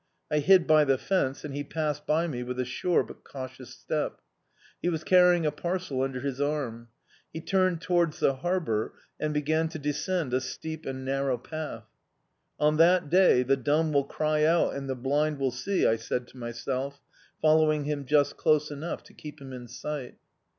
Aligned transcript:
I 0.31 0.39
hid 0.39 0.65
by 0.65 0.83
the 0.83 0.97
fence, 0.97 1.45
and 1.45 1.53
he 1.53 1.63
passed 1.63 2.07
by 2.07 2.25
me 2.25 2.41
with 2.41 2.59
a 2.59 2.65
sure 2.65 3.03
but 3.03 3.23
cautious 3.23 3.69
step. 3.69 4.19
He 4.81 4.89
was 4.89 5.03
carrying 5.03 5.45
a 5.45 5.51
parcel 5.51 6.01
under 6.01 6.21
his 6.21 6.41
arm. 6.41 6.87
He 7.31 7.39
turned 7.39 7.81
towards 7.81 8.19
the 8.19 8.37
harbour 8.37 8.93
and 9.19 9.31
began 9.31 9.69
to 9.69 9.77
descend 9.77 10.33
a 10.33 10.41
steep 10.41 10.87
and 10.87 11.05
narrow 11.05 11.37
path. 11.37 11.85
"On 12.59 12.77
that 12.77 13.11
day 13.11 13.43
the 13.43 13.55
dumb 13.55 13.93
will 13.93 14.05
cry 14.05 14.43
out 14.43 14.73
and 14.73 14.89
the 14.89 14.95
blind 14.95 15.37
will 15.37 15.51
see," 15.51 15.85
I 15.85 15.97
said 15.97 16.27
to 16.29 16.37
myself, 16.37 16.99
following 17.39 17.83
him 17.83 18.05
just 18.05 18.37
close 18.37 18.71
enough 18.71 19.03
to 19.03 19.13
keep 19.13 19.39
him 19.39 19.53
in 19.53 19.67
sight. 19.67 20.15